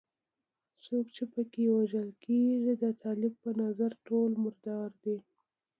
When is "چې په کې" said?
1.15-1.63